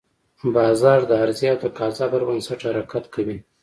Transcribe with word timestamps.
بازار 0.55 0.99
د 1.07 1.11
عرضې 1.21 1.47
او 1.51 1.57
تقاضا 1.65 2.05
پر 2.11 2.21
بنسټ 2.27 2.59
حرکت 2.67 3.05
کوي. 3.15 3.37